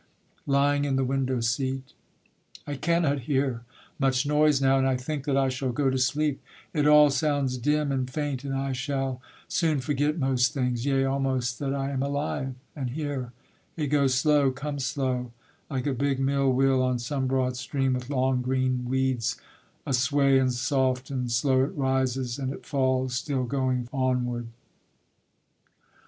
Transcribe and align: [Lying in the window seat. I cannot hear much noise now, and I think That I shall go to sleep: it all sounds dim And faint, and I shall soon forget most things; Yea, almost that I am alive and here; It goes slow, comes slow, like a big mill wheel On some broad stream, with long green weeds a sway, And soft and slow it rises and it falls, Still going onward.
[Lying 0.47 0.83
in 0.83 0.95
the 0.95 1.03
window 1.03 1.41
seat. 1.41 1.93
I 2.65 2.75
cannot 2.75 3.19
hear 3.29 3.61
much 3.99 4.25
noise 4.25 4.59
now, 4.59 4.79
and 4.79 4.87
I 4.87 4.97
think 4.97 5.25
That 5.25 5.37
I 5.37 5.47
shall 5.49 5.71
go 5.71 5.91
to 5.91 5.97
sleep: 5.99 6.41
it 6.73 6.87
all 6.87 7.11
sounds 7.11 7.55
dim 7.59 7.91
And 7.91 8.09
faint, 8.09 8.43
and 8.43 8.55
I 8.55 8.71
shall 8.71 9.21
soon 9.47 9.79
forget 9.79 10.17
most 10.17 10.55
things; 10.55 10.87
Yea, 10.87 11.05
almost 11.05 11.59
that 11.59 11.75
I 11.75 11.91
am 11.91 12.01
alive 12.01 12.55
and 12.75 12.89
here; 12.89 13.31
It 13.77 13.89
goes 13.91 14.15
slow, 14.15 14.49
comes 14.49 14.85
slow, 14.87 15.33
like 15.69 15.85
a 15.85 15.93
big 15.93 16.19
mill 16.19 16.51
wheel 16.51 16.81
On 16.81 16.97
some 16.97 17.27
broad 17.27 17.55
stream, 17.55 17.93
with 17.93 18.09
long 18.09 18.41
green 18.41 18.85
weeds 18.85 19.37
a 19.85 19.93
sway, 19.93 20.39
And 20.39 20.51
soft 20.51 21.11
and 21.11 21.31
slow 21.31 21.61
it 21.61 21.77
rises 21.77 22.39
and 22.39 22.51
it 22.51 22.65
falls, 22.65 23.13
Still 23.13 23.43
going 23.43 23.87
onward. 23.93 24.47